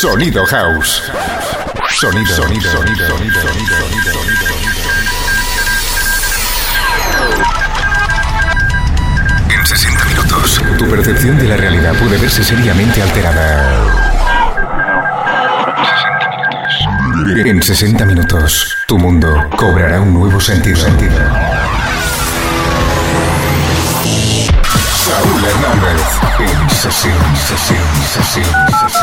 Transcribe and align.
Sonido 0.00 0.46
House. 0.46 1.02
Sonido, 1.90 2.34
sonido, 2.34 2.70
sonido, 2.70 3.06
sonido, 3.06 3.40
sonido, 3.42 3.74
sonido. 3.82 4.14
En 9.50 9.66
60 9.66 10.04
minutos, 10.06 10.62
tu 10.78 10.88
percepción 10.88 11.36
de 11.36 11.48
la 11.48 11.58
realidad 11.58 11.92
puede 11.98 12.16
verse 12.16 12.42
seriamente 12.42 13.02
alterada. 13.02 13.84
En 17.44 17.62
60 17.62 18.06
minutos, 18.06 18.78
tu 18.86 18.96
mundo 18.96 19.50
cobrará 19.54 20.00
un 20.00 20.14
nuevo 20.14 20.40
sentido. 20.40 20.78
sentido. 20.78 21.18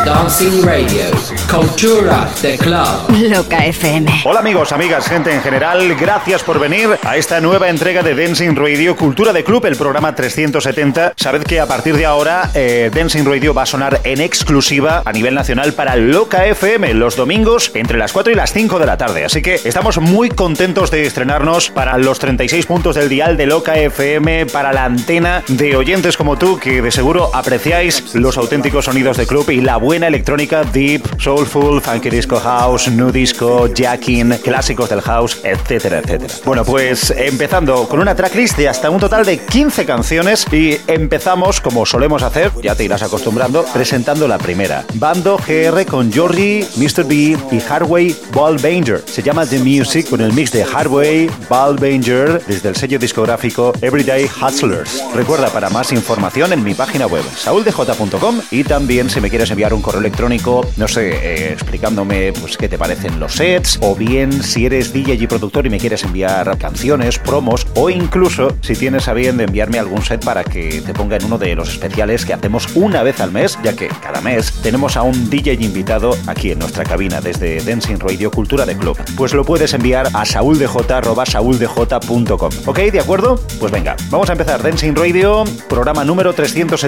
Dancing 0.05 0.63
Radio, 0.63 1.05
Cultura 1.49 2.29
de 2.41 2.57
Club. 2.57 3.29
Loca 3.29 3.65
FM. 3.65 4.21
Hola 4.25 4.39
amigos, 4.39 4.71
amigas, 4.71 5.07
gente 5.07 5.33
en 5.33 5.41
general, 5.41 5.95
gracias 5.95 6.43
por 6.43 6.59
venir 6.59 6.97
a 7.03 7.17
esta 7.17 7.39
nueva 7.39 7.69
entrega 7.69 8.03
de 8.03 8.15
Dancing 8.15 8.55
Radio 8.55 8.95
Cultura 8.95 9.33
de 9.33 9.43
Club, 9.43 9.65
el 9.65 9.75
programa 9.75 10.15
370. 10.15 11.13
Sabed 11.15 11.43
que 11.43 11.59
a 11.59 11.67
partir 11.67 11.95
de 11.95 12.05
ahora 12.05 12.51
eh, 12.53 12.91
Dancing 12.93 13.25
Radio 13.25 13.53
va 13.53 13.63
a 13.63 13.65
sonar 13.65 14.01
en 14.03 14.21
exclusiva 14.21 15.01
a 15.05 15.11
nivel 15.11 15.33
nacional 15.33 15.73
para 15.73 15.95
Loca 15.95 16.45
FM 16.45 16.93
los 16.93 17.15
domingos 17.15 17.71
entre 17.73 17.97
las 17.97 18.13
4 18.13 18.33
y 18.33 18.35
las 18.35 18.53
5 18.53 18.79
de 18.79 18.85
la 18.85 18.97
tarde. 18.97 19.25
Así 19.25 19.41
que 19.41 19.55
estamos 19.63 19.99
muy 19.99 20.29
contentos 20.29 20.91
de 20.91 21.05
estrenarnos 21.05 21.69
para 21.69 21.97
los 21.97 22.19
36 22.19 22.65
puntos 22.65 22.95
del 22.95 23.09
dial 23.09 23.37
de 23.37 23.45
Loca 23.45 23.77
FM, 23.77 24.47
para 24.47 24.73
la 24.73 24.85
antena 24.85 25.43
de 25.47 25.75
oyentes 25.75 26.17
como 26.17 26.37
tú 26.37 26.59
que 26.59 26.81
de 26.81 26.91
seguro 26.91 27.06
apreciáis 27.33 28.15
los 28.15 28.37
auténticos 28.37 28.85
sonidos 28.85 29.15
de 29.15 29.25
club 29.25 29.49
y 29.49 29.61
la 29.61 29.77
buena 29.77 30.07
electrónica 30.07 30.63
deep, 30.65 31.03
soulful, 31.19 31.81
funky 31.81 32.09
disco 32.09 32.37
house, 32.37 32.89
new 32.89 33.11
disco, 33.11 33.69
jacking, 33.73 34.31
clásicos 34.43 34.89
del 34.89 35.01
house, 35.01 35.39
etcétera, 35.43 35.99
etcétera. 35.99 36.33
Bueno, 36.43 36.65
pues 36.65 37.11
empezando 37.11 37.87
con 37.87 38.01
una 38.01 38.13
tracklist 38.13 38.57
de 38.57 38.67
hasta 38.67 38.89
un 38.89 38.99
total 38.99 39.25
de 39.25 39.37
15 39.37 39.85
canciones 39.85 40.45
y 40.51 40.77
empezamos 40.87 41.61
como 41.61 41.85
solemos 41.85 42.23
hacer, 42.23 42.51
ya 42.61 42.75
te 42.75 42.83
irás 42.83 43.03
acostumbrando, 43.03 43.63
presentando 43.73 44.27
la 44.27 44.37
primera. 44.37 44.83
Bando 44.95 45.37
GR 45.37 45.85
con 45.85 46.11
Georgie, 46.11 46.67
Mr. 46.75 47.05
B 47.05 47.37
y 47.51 47.59
Hardway 47.61 48.15
Ballbanger. 48.33 49.03
Se 49.05 49.23
llama 49.23 49.45
The 49.45 49.59
Music 49.59 50.09
con 50.09 50.19
el 50.19 50.33
mix 50.33 50.51
de 50.51 50.65
Hardway 50.65 51.29
Ballbanger 51.49 52.41
desde 52.45 52.67
el 52.67 52.75
sello 52.75 52.99
discográfico 52.99 53.71
Everyday 53.81 54.29
Hustlers. 54.41 55.03
Recuerda 55.15 55.49
para 55.49 55.69
más 55.69 55.93
información 55.93 56.51
en 56.51 56.63
mi 56.63 56.73
página 56.73 56.96
web, 57.05 57.23
sauldj.com 57.35 58.41
y 58.49 58.63
también 58.63 59.09
si 59.09 59.21
me 59.21 59.29
quieres 59.29 59.51
enviar 59.51 59.73
un 59.73 59.81
correo 59.81 59.99
electrónico, 59.99 60.65
no 60.77 60.87
sé, 60.87 61.11
eh, 61.11 61.53
explicándome 61.53 62.33
pues 62.33 62.57
qué 62.57 62.67
te 62.67 62.77
parecen 62.77 63.19
los 63.19 63.33
sets, 63.33 63.77
o 63.81 63.95
bien 63.95 64.43
si 64.43 64.65
eres 64.65 64.91
DJ 64.91 65.13
y 65.13 65.27
productor 65.27 65.67
y 65.67 65.69
me 65.69 65.77
quieres 65.77 66.03
enviar 66.03 66.57
canciones, 66.57 67.19
promos, 67.19 67.67
o 67.75 67.89
incluso 67.89 68.57
si 68.61 68.75
tienes 68.75 69.07
a 69.07 69.13
bien 69.13 69.37
de 69.37 69.43
enviarme 69.43 69.79
algún 69.79 70.01
set 70.01 70.25
para 70.25 70.43
que 70.43 70.81
te 70.81 70.93
ponga 70.93 71.17
en 71.17 71.25
uno 71.25 71.37
de 71.37 71.55
los 71.55 71.69
especiales 71.69 72.25
que 72.25 72.33
hacemos 72.33 72.67
una 72.75 73.03
vez 73.03 73.21
al 73.21 73.31
mes, 73.31 73.57
ya 73.63 73.75
que 73.75 73.87
cada 73.87 74.21
mes 74.21 74.51
tenemos 74.63 74.97
a 74.97 75.03
un 75.03 75.29
DJ 75.29 75.57
invitado 75.59 76.17
aquí 76.25 76.51
en 76.51 76.59
nuestra 76.59 76.83
cabina 76.83 77.21
desde 77.21 77.63
Dancing 77.63 77.99
Radio 77.99 78.31
Cultura 78.31 78.65
de 78.65 78.75
Club. 78.77 78.97
Pues 79.15 79.33
lo 79.33 79.45
puedes 79.45 79.73
enviar 79.73 80.09
a 80.13 80.25
sauldj.sauldj.com. 80.25 82.51
¿Ok? 82.65 82.79
¿De 82.79 82.99
acuerdo? 82.99 83.39
Pues 83.59 83.71
venga, 83.71 83.95
vamos 84.09 84.29
a 84.29 84.33
empezar 84.33 84.63
Dancing 84.63 84.95
Radio, 84.95 85.43
programa 85.67 86.05
número 86.05 86.33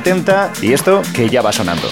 370 0.01 0.51
y 0.61 0.73
esto 0.73 1.01
que 1.13 1.29
ya 1.29 1.41
va 1.41 1.51
sonando. 1.51 1.89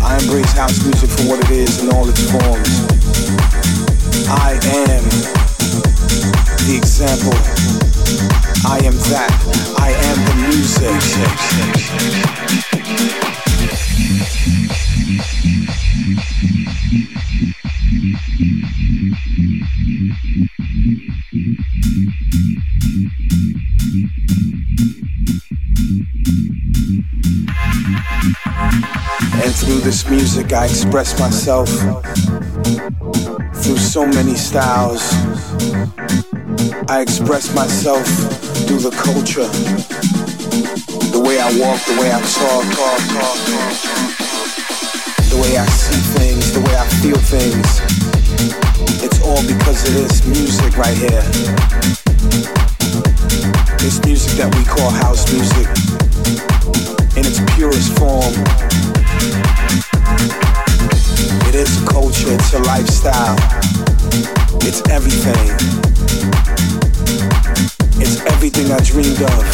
I 0.00 0.16
embrace 0.22 0.52
house 0.52 0.84
music 0.84 1.10
for 1.10 1.28
what 1.28 1.38
it 1.44 1.50
is 1.50 1.82
in 1.82 1.90
all 1.92 2.08
its 2.08 2.30
forms. 2.30 2.80
I 4.28 4.58
am 4.64 5.04
the 6.66 6.76
example. 6.76 7.77
I 8.08 8.78
am 8.84 8.94
that. 9.10 9.32
I 9.78 9.90
am 9.92 10.18
the 10.24 10.34
music. 10.48 11.02
And 29.44 29.54
through 29.54 29.80
this 29.80 30.08
music, 30.08 30.52
I 30.52 30.64
express 30.64 31.18
myself 31.20 31.68
through 33.54 33.78
so 33.78 34.06
many 34.06 34.34
styles. 34.34 35.12
I 36.90 37.02
express 37.02 37.54
myself 37.54 38.06
through 38.64 38.80
the 38.80 38.90
culture, 38.96 39.44
the 41.12 41.20
way 41.20 41.38
I 41.38 41.52
walk, 41.60 41.84
the 41.84 42.00
way 42.00 42.08
I 42.08 42.16
talk, 42.16 42.64
talk, 42.72 43.00
talk, 43.12 43.36
talk. 43.44 43.68
the 45.28 45.36
way 45.36 45.58
I 45.58 45.66
see 45.68 46.00
things, 46.16 46.50
the 46.54 46.60
way 46.64 46.74
I 46.74 46.88
feel 47.04 47.20
things. 47.20 47.84
It's 49.04 49.20
all 49.20 49.36
because 49.44 49.84
of 49.84 49.94
this 50.00 50.24
music 50.24 50.78
right 50.78 50.96
here. 50.96 51.20
This 53.84 54.00
music 54.06 54.38
that 54.40 54.48
we 54.56 54.64
call 54.64 54.88
house 54.88 55.30
music 55.30 55.68
in 57.20 57.28
its 57.28 57.44
purest 57.52 57.92
form. 58.00 58.32
It 61.48 61.54
is 61.54 61.82
a 61.82 61.86
culture, 61.86 62.32
it's 62.32 62.54
a 62.54 62.60
lifestyle, 62.60 63.36
it's 64.64 64.80
everything. 64.88 65.97
Everything 68.38 68.70
I 68.70 68.78
dreamed 68.78 69.20
of, 69.20 69.44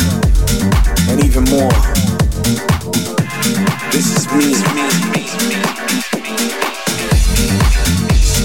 and 1.09 1.25
even 1.25 1.45
more. 1.45 1.72
This 3.91 4.12
is 4.15 4.27
me. 4.37 4.53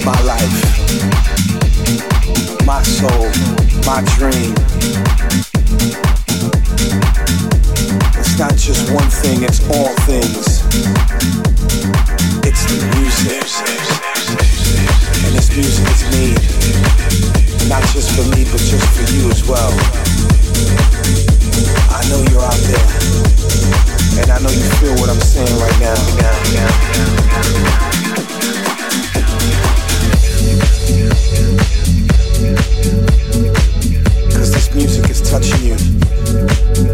My 0.06 0.18
life, 0.22 0.64
my 2.66 2.82
soul, 2.84 3.28
my 3.86 4.02
dream. 4.16 4.56
It's 8.18 8.40
not 8.40 8.56
just 8.56 8.90
one 8.94 9.10
thing, 9.10 9.44
it's 9.44 9.60
all 9.70 9.94
things. 10.08 10.64
It's 12.48 12.64
the 12.64 12.80
music. 12.96 13.44
And 15.26 15.36
this 15.36 15.50
music 15.54 15.86
is 15.90 16.04
made 16.16 17.49
not 17.68 17.84
just 17.92 18.16
for 18.16 18.24
me, 18.36 18.46
but 18.46 18.62
just 18.62 18.88
for 18.96 19.04
you 19.14 19.30
as 19.30 19.44
well. 19.48 19.74
I 21.90 22.02
know 22.10 22.22
you're 22.32 22.42
out 22.42 22.62
there, 22.70 22.88
and 24.22 24.32
I 24.32 24.40
know 24.40 24.50
you 24.50 24.70
feel 24.80 24.96
what 24.96 25.10
I'm 25.10 25.20
saying 25.20 25.58
right 25.60 25.80
now. 25.80 25.98
Music 34.76 35.10
is 35.10 35.20
touching 35.30 35.62
you, 35.66 35.76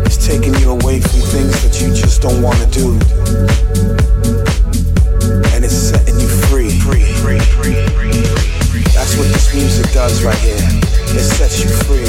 it's 0.06 0.18
taking 0.26 0.56
you 0.56 0.72
away 0.72 1.00
from 1.02 1.20
things 1.20 1.62
that 1.62 1.80
you 1.80 1.94
just 1.94 2.22
don't 2.22 2.42
want 2.42 2.58
to 2.58 2.66
do, 2.72 2.94
and 5.54 5.64
it's 5.64 5.76
setting 5.76 6.20
you. 6.20 6.28
Free, 6.50 6.70
free, 6.70 7.02
free, 7.22 7.40
free. 7.40 8.15
That's 9.06 9.18
what 9.18 9.28
this 9.28 9.54
music 9.54 9.92
does 9.94 10.24
right 10.24 10.36
here. 10.40 10.58
It 10.58 11.24
sets 11.24 11.64
you 11.64 11.70
free. 11.70 12.08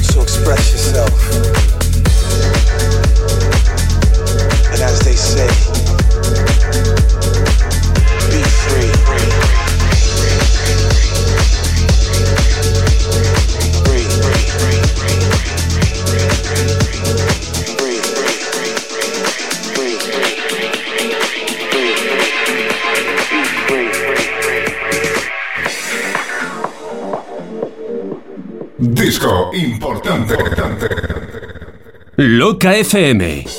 So 0.00 0.22
express 0.22 0.70
yourself. 0.70 1.57
Loca 32.48 32.72
FM. 32.72 33.57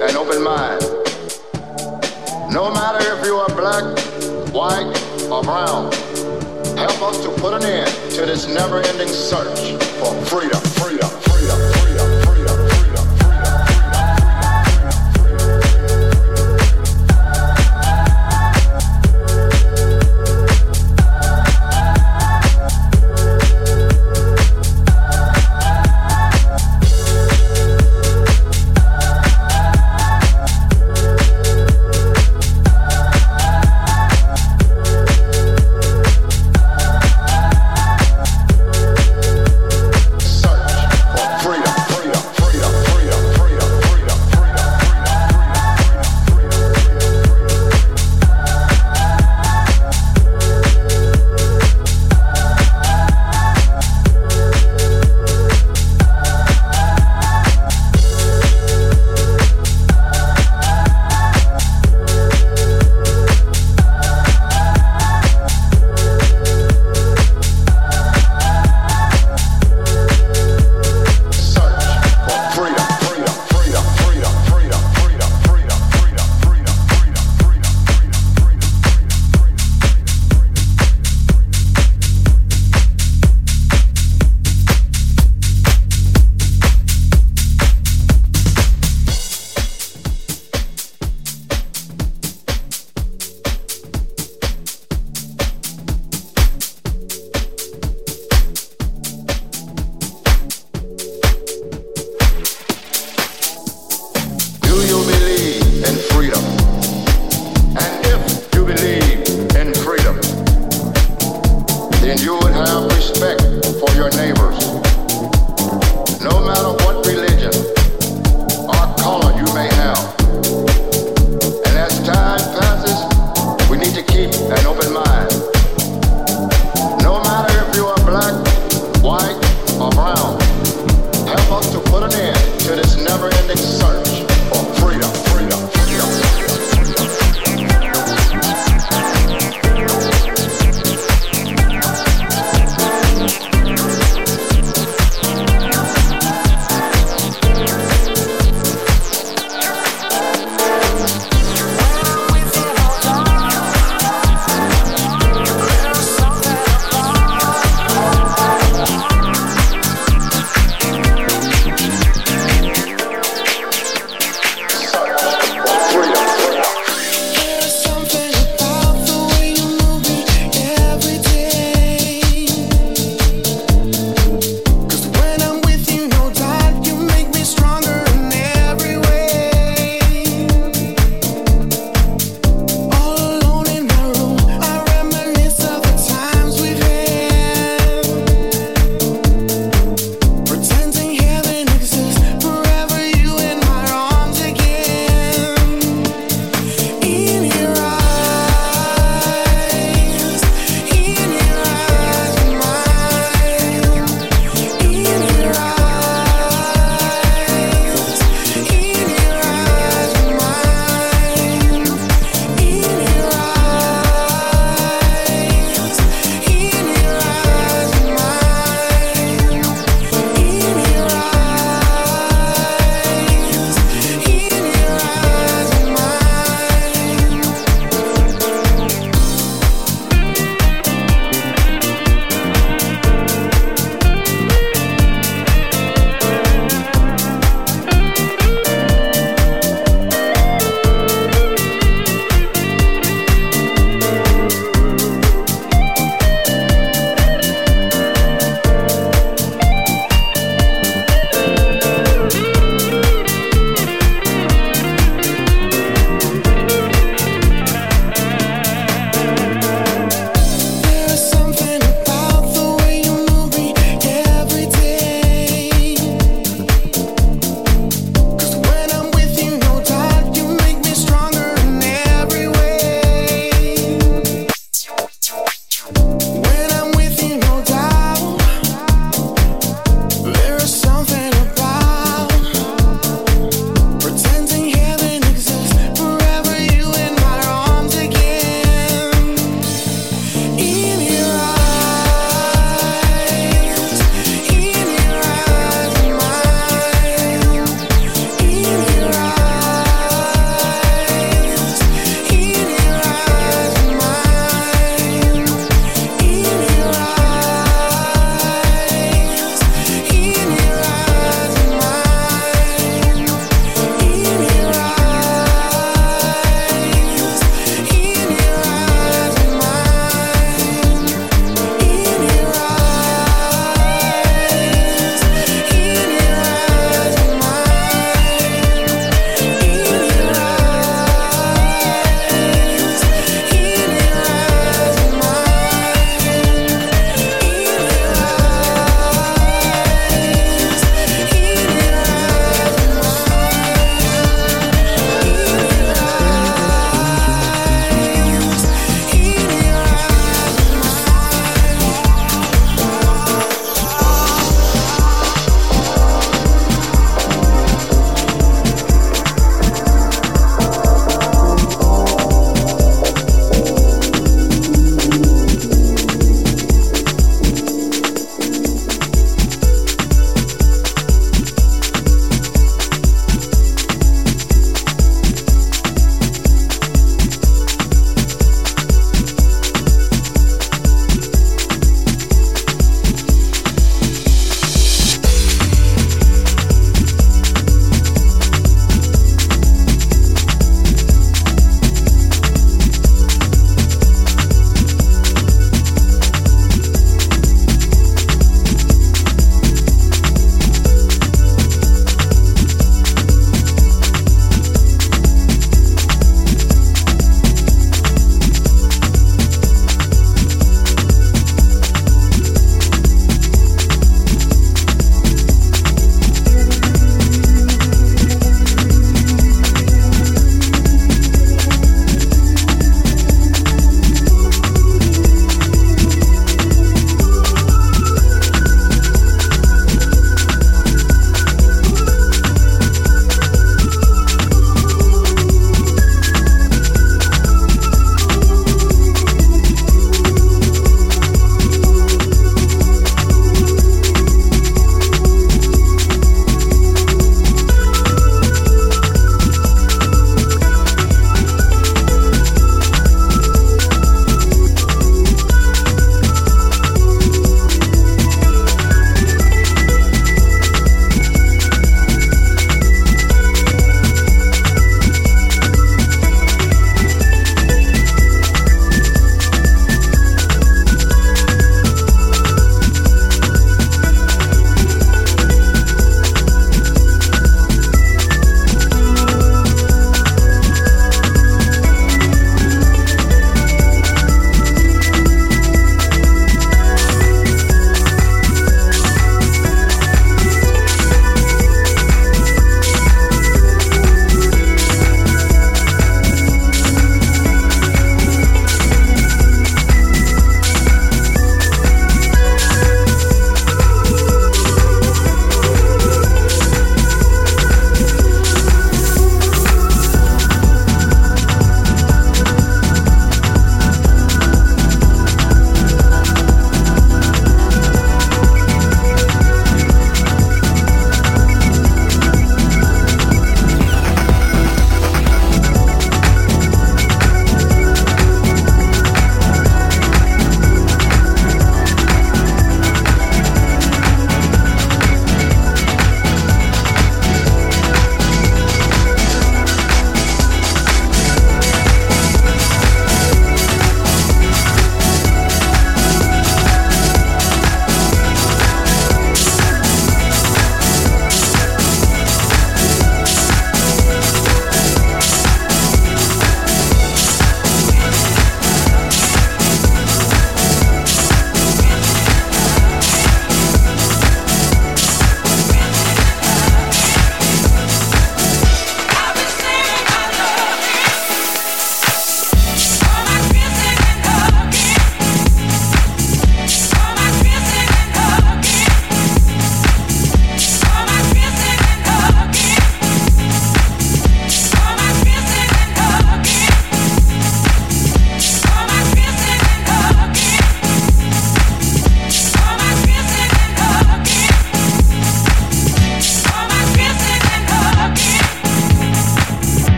and 0.00 0.16
open 0.16 0.42
mind. 0.42 0.80
No 2.52 2.70
matter 2.72 2.98
if 3.00 3.26
you 3.26 3.34
are 3.34 3.48
black, 3.48 3.84
white, 4.52 4.94
or 5.30 5.42
brown, 5.42 5.92
help 6.76 7.02
us 7.02 7.22
to 7.24 7.30
put 7.40 7.54
an 7.54 7.64
end 7.64 7.90
to 8.12 8.24
this 8.24 8.46
never 8.46 8.80
ending 8.80 9.08
search 9.08 9.72
for 9.98 10.14
freedom, 10.26 10.60
freedom. 10.78 11.17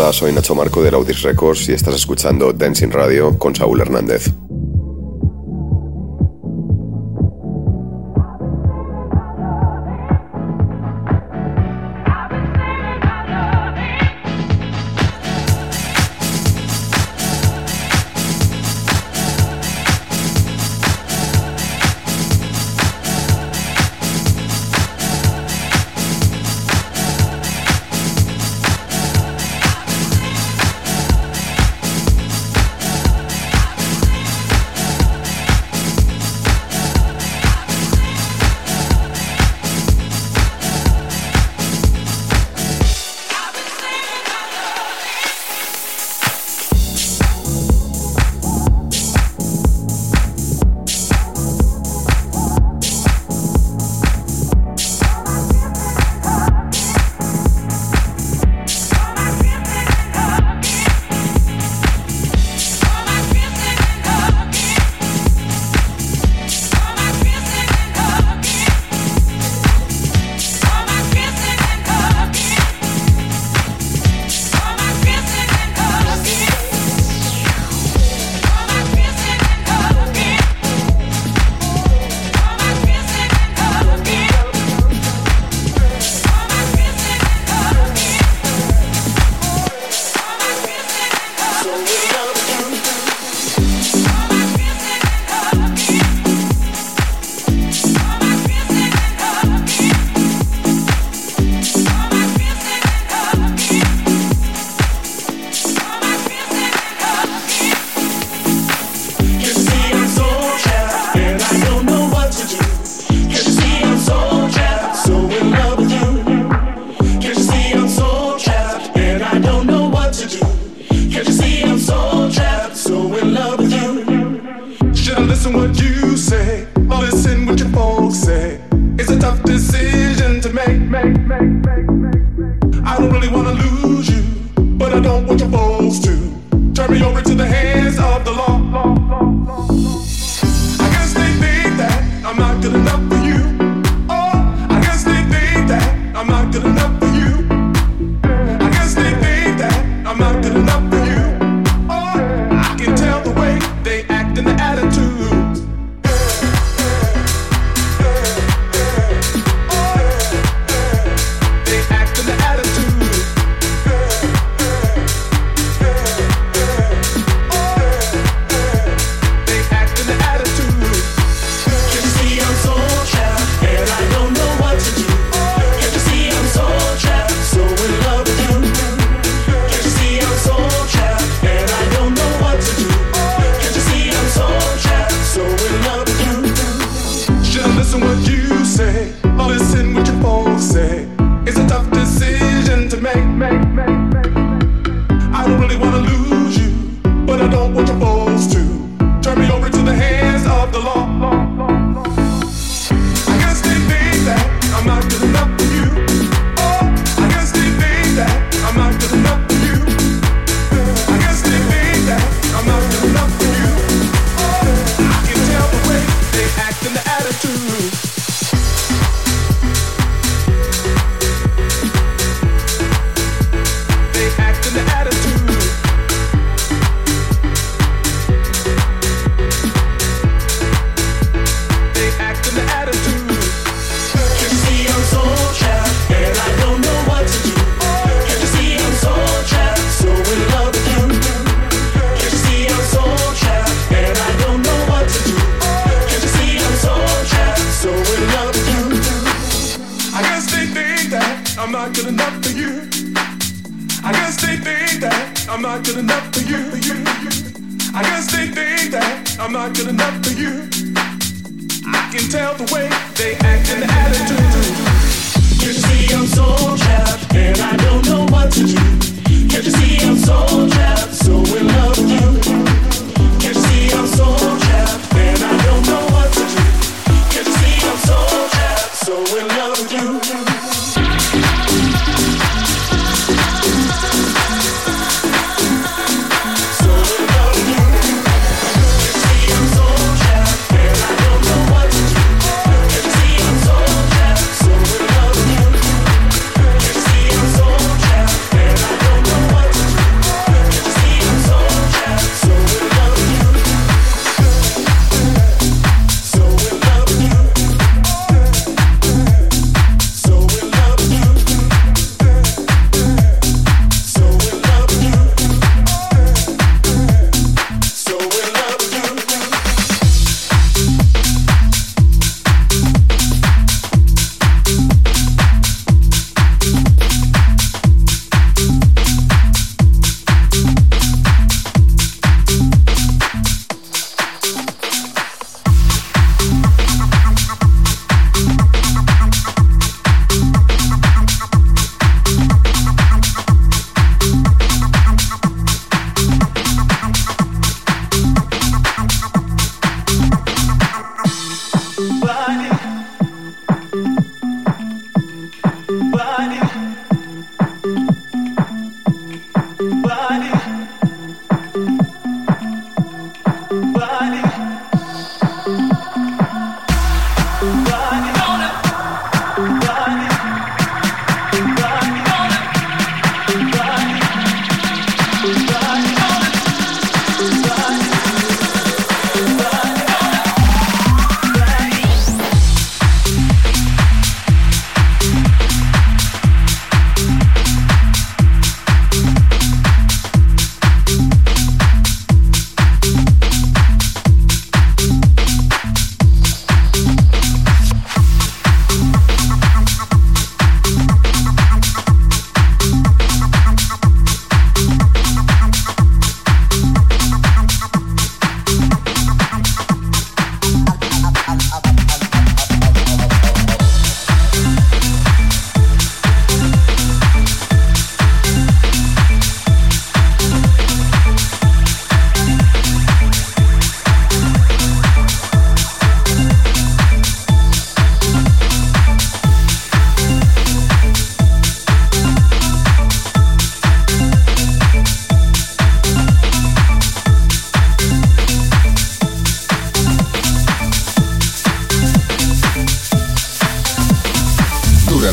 Hola, 0.00 0.12
soy 0.12 0.32
Nacho 0.32 0.54
Marco 0.54 0.80
de 0.80 0.92
Laudis 0.92 1.22
Records 1.22 1.68
y 1.68 1.72
estás 1.72 1.96
escuchando 1.96 2.52
Dancing 2.52 2.90
Radio 2.90 3.36
con 3.36 3.56
Saúl 3.56 3.80
Hernández. 3.80 4.32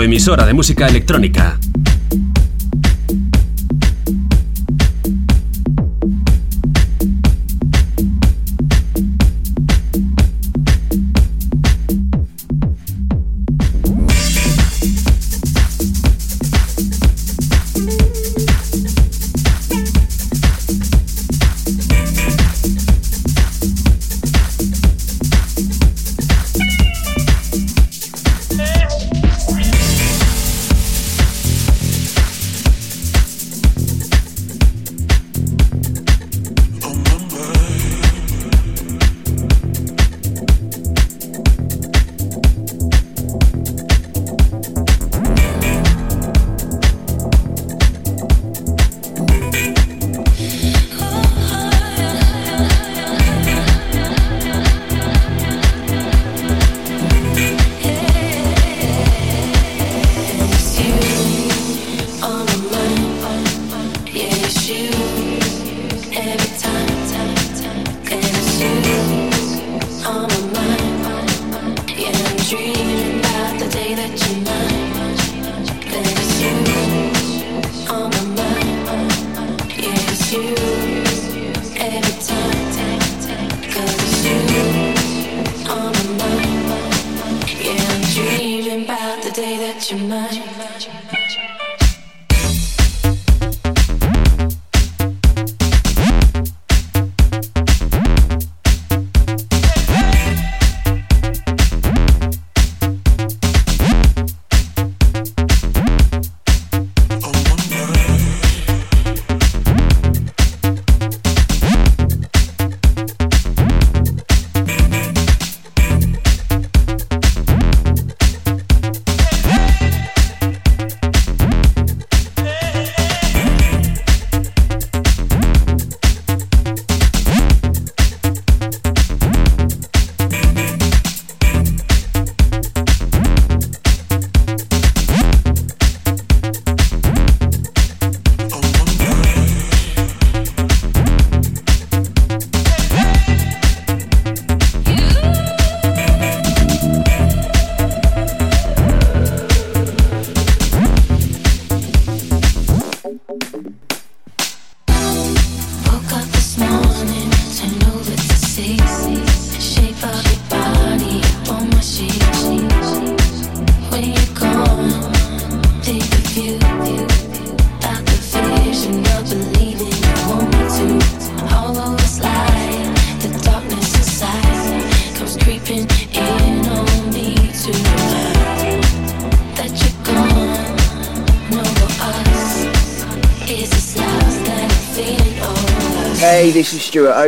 emisora 0.03 0.45
de 0.45 0.53
música 0.53 0.87
electrónica. 0.87 1.59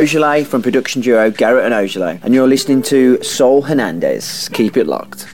Stuart 0.07 0.45
from 0.45 0.61
production 0.61 1.01
duo 1.01 1.29
Garrett 1.29 1.65
and 1.65 1.73
Ojale, 1.73 2.19
and 2.23 2.33
you're 2.33 2.47
listening 2.47 2.81
to 2.83 3.21
Saul 3.21 3.61
Hernandez. 3.61 4.49
Keep 4.53 4.77
it 4.77 4.87
locked. 4.87 5.28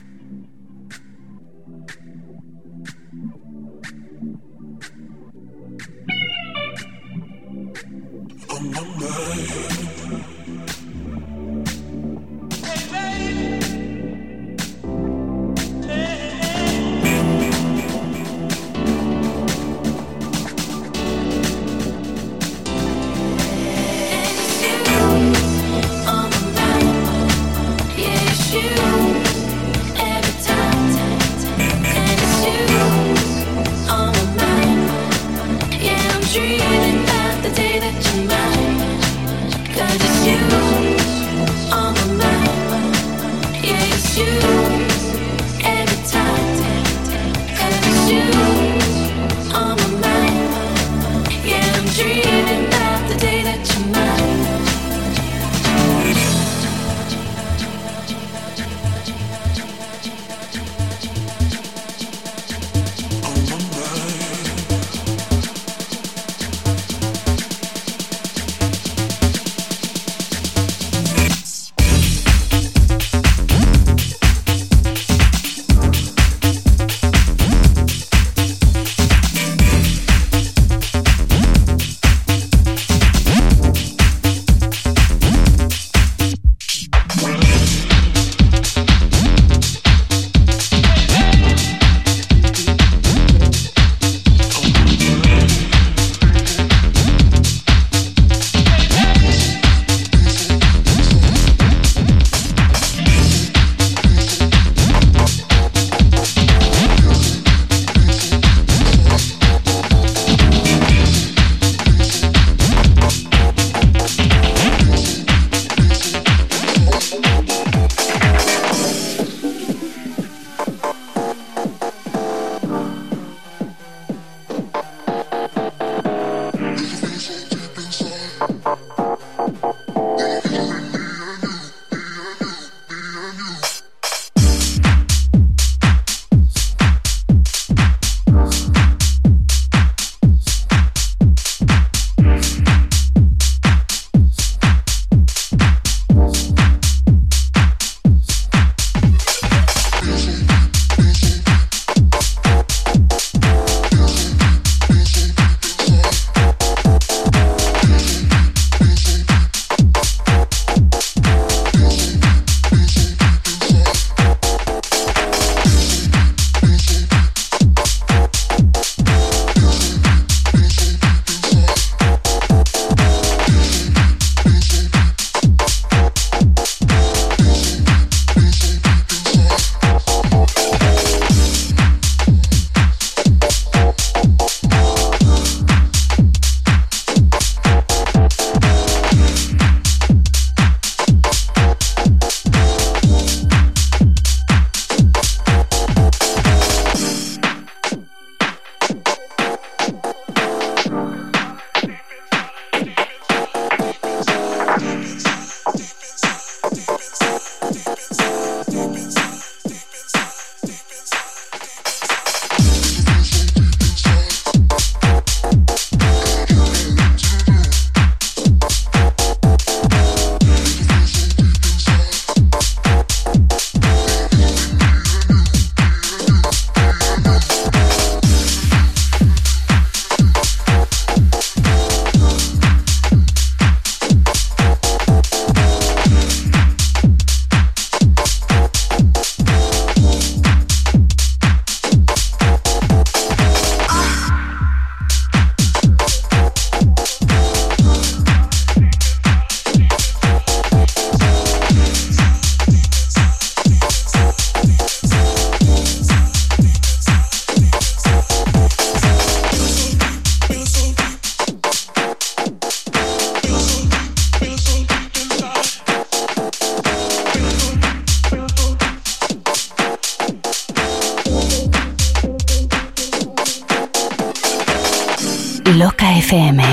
FM. 276.26 276.65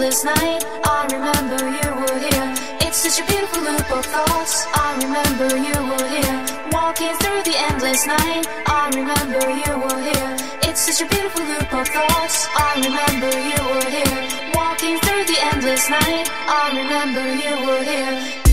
Endless 0.00 0.24
night. 0.24 0.64
I 0.82 1.06
remember 1.12 1.60
you 1.60 1.88
were 2.00 2.18
here. 2.24 2.54
It's 2.80 2.96
such 3.04 3.20
a 3.20 3.26
beautiful 3.30 3.62
loop 3.64 3.92
of 3.92 4.06
thoughts. 4.06 4.64
I 4.72 4.96
remember 4.96 5.48
you 5.60 5.76
were 5.90 6.08
here, 6.08 6.36
walking 6.72 7.14
through 7.20 7.42
the 7.44 7.56
endless 7.68 8.06
night. 8.06 8.46
I 8.66 8.88
remember 8.96 9.44
you 9.60 9.72
were 9.76 10.00
here. 10.08 10.32
It's 10.62 10.80
such 10.88 11.04
a 11.04 11.06
beautiful 11.14 11.44
loop 11.44 11.74
of 11.74 11.86
thoughts. 11.86 12.48
I 12.56 12.80
remember 12.80 13.30
you 13.50 13.60
were 13.68 13.90
here, 13.92 14.20
walking 14.54 14.96
through 15.04 15.24
the 15.28 15.38
endless 15.52 15.90
night. 15.90 16.26
I 16.48 16.64
remember 16.80 17.24
you 17.44 17.54
were 17.66 17.84
here. 17.84 18.49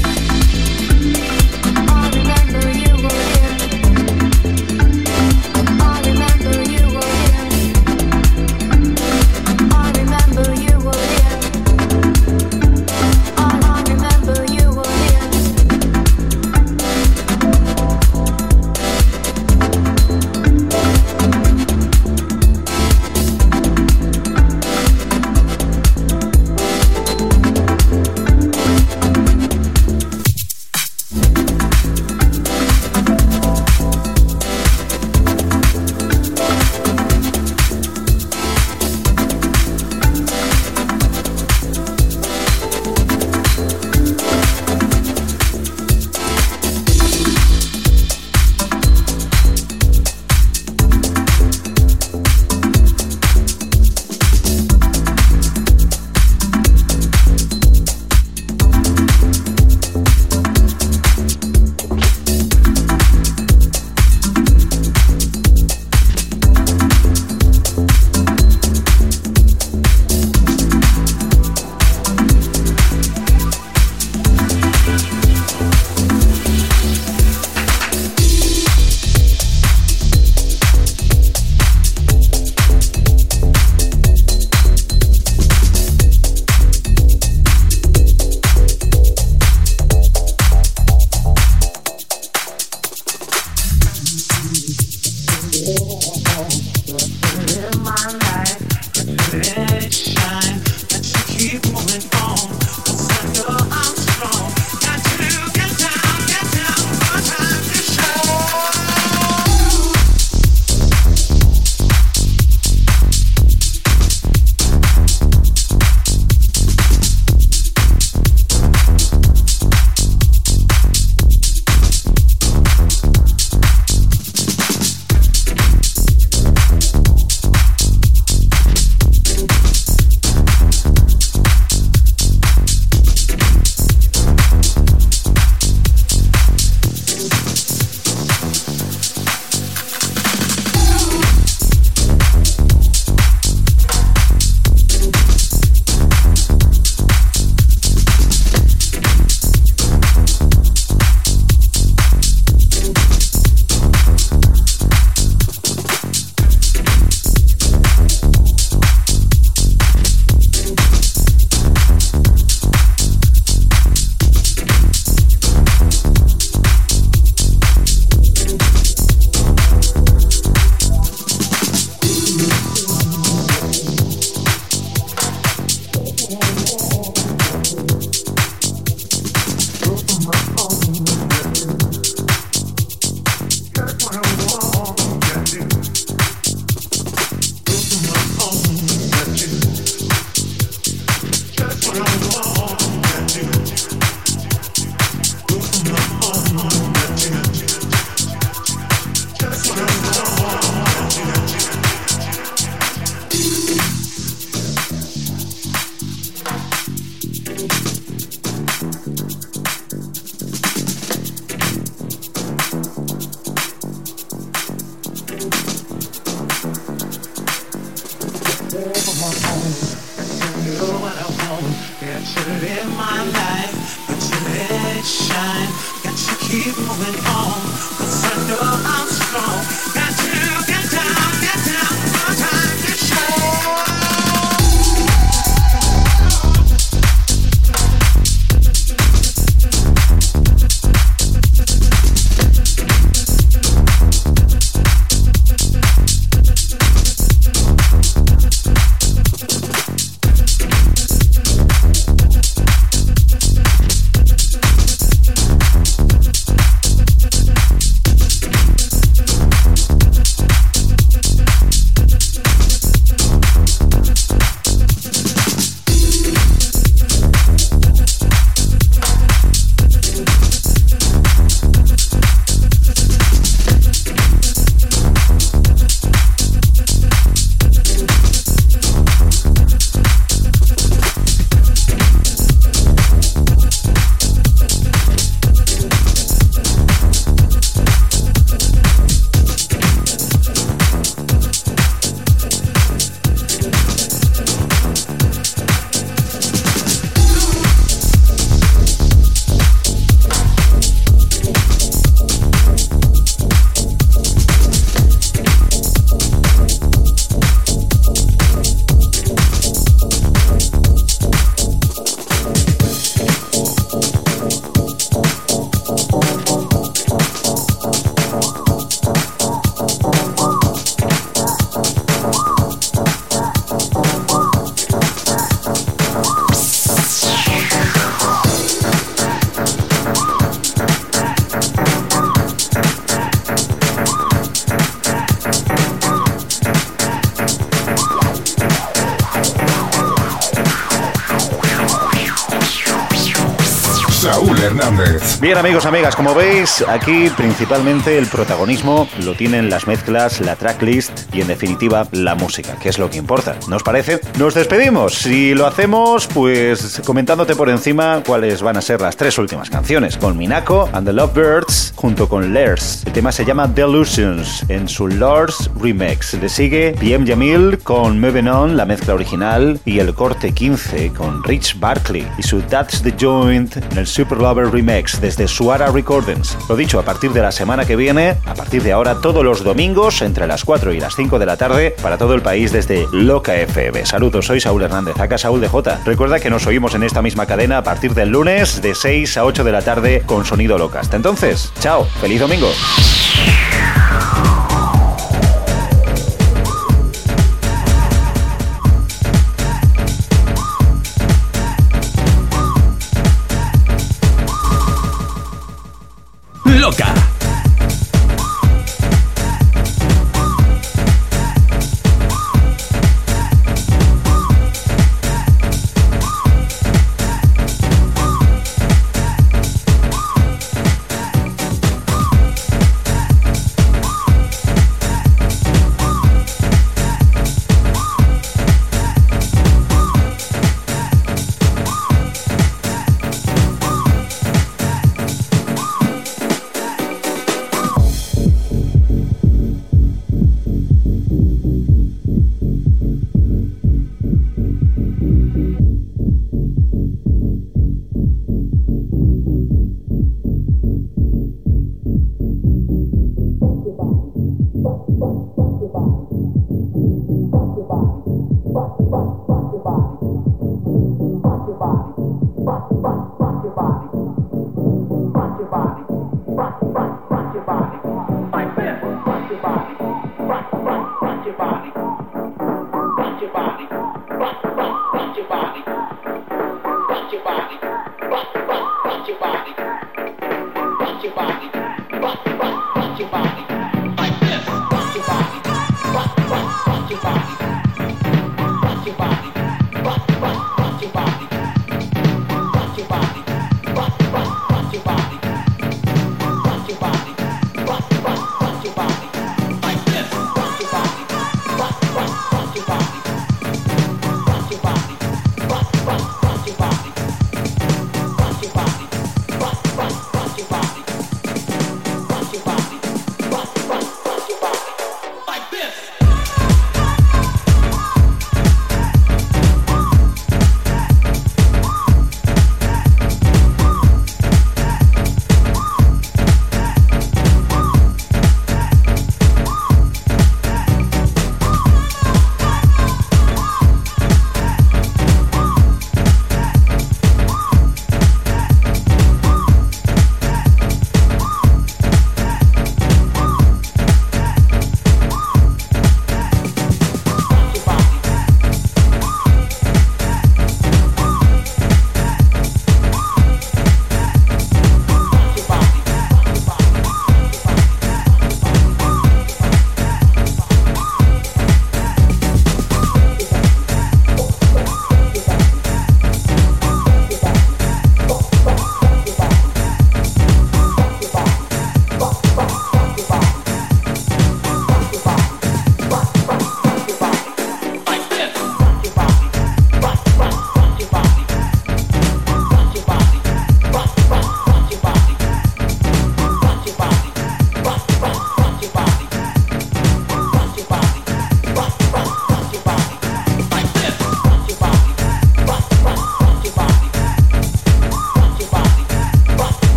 Bien 345.39 345.55
amigos, 345.55 345.85
amigas, 345.85 346.15
como 346.15 346.33
veis, 346.33 346.83
aquí 346.87 347.29
principalmente 347.37 348.17
el 348.17 348.25
protagonismo 348.25 349.07
lo 349.23 349.35
tienen 349.35 349.69
las 349.69 349.85
mezclas, 349.85 350.41
la 350.41 350.55
tracklist 350.55 351.26
y 351.33 351.41
en 351.41 351.47
definitiva 351.47 352.07
la 352.11 352.35
música, 352.35 352.77
que 352.79 352.89
es 352.89 352.97
lo 352.97 353.09
que 353.09 353.17
importa. 353.17 353.55
¿No 353.67 353.75
os 353.75 353.83
parece? 353.83 354.19
Nos 354.37 354.53
despedimos. 354.53 355.13
Si 355.15 355.53
lo 355.53 355.65
hacemos, 355.65 356.27
pues 356.27 357.01
comentándote 357.05 357.55
por 357.55 357.69
encima 357.69 358.21
cuáles 358.25 358.61
van 358.61 358.77
a 358.77 358.81
ser 358.81 359.01
las 359.01 359.17
tres 359.17 359.37
últimas 359.37 359.69
canciones. 359.69 360.17
Con 360.17 360.37
Minako 360.37 360.89
and 360.93 361.07
the 361.07 361.13
Lovebirds 361.13 361.93
junto 361.95 362.29
con 362.29 362.53
Lers. 362.53 363.03
El 363.05 363.13
tema 363.13 363.31
se 363.31 363.45
llama 363.45 363.67
Delusions 363.67 364.63
en 364.69 364.87
su 364.87 365.07
Lars 365.07 365.69
Remix. 365.79 366.33
Le 366.35 366.49
sigue 366.49 366.95
PM 366.99 367.25
Jamil 367.25 367.79
con 367.79 368.19
Moving 368.19 368.47
On, 368.47 368.77
la 368.77 368.85
mezcla 368.85 369.13
original, 369.13 369.79
y 369.85 369.99
el 369.99 370.13
corte 370.13 370.53
15 370.53 371.13
con 371.13 371.43
Rich 371.43 371.79
Barkley 371.79 372.27
y 372.37 372.43
su 372.43 372.61
That's 372.61 373.01
the 373.01 373.13
Joint 373.19 373.77
en 373.77 373.97
el 373.97 374.07
Super 374.07 374.37
Lover 374.37 374.71
Remix 374.71 375.19
desde 375.19 375.47
Suara 375.47 375.91
Recordings. 375.91 376.57
Lo 376.69 376.75
dicho, 376.75 376.99
a 376.99 377.03
partir 377.03 377.31
de 377.31 377.41
la 377.41 377.51
semana 377.51 377.85
que 377.85 377.95
viene, 377.95 378.37
a 378.45 378.53
partir 378.53 378.83
de 378.83 378.91
ahora 378.91 379.15
todos 379.21 379.43
los 379.43 379.63
domingos 379.63 380.21
entre 380.21 380.47
las 380.47 380.63
4 380.63 380.93
y 380.93 380.99
las 380.99 381.15
5 381.15 381.26
de 381.37 381.45
la 381.45 381.57
tarde 381.57 381.93
para 382.01 382.17
todo 382.17 382.33
el 382.33 382.41
país 382.41 382.71
desde 382.71 383.05
Loca 383.11 383.53
FM. 383.53 384.05
Saludos, 384.05 384.45
soy 384.45 384.61
Saúl 384.61 384.83
Hernández, 384.83 385.19
acá 385.19 385.37
Saúl 385.37 385.59
de 385.59 385.67
J. 385.67 385.99
Recuerda 386.05 386.39
que 386.39 386.49
nos 386.49 386.65
oímos 386.65 386.95
en 386.95 387.03
esta 387.03 387.21
misma 387.21 387.45
cadena 387.45 387.79
a 387.79 387.83
partir 387.83 388.13
del 388.13 388.29
lunes 388.29 388.81
de 388.81 388.95
6 388.95 389.35
a 389.35 389.43
8 389.43 389.65
de 389.65 389.71
la 389.73 389.81
tarde 389.81 390.23
con 390.25 390.45
Sonido 390.45 390.77
Loca. 390.77 391.01
Hasta 391.01 391.17
entonces, 391.17 391.73
chao, 391.81 392.05
feliz 392.21 392.39
domingo. 392.39 392.69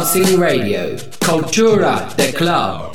Dancing 0.00 0.40
Radio. 0.40 0.96
Cultura, 1.18 2.08
de 2.16 2.32
club. 2.32 2.89